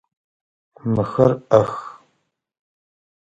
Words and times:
Мыхэр 0.93 1.31
ӏэх. 1.49 1.71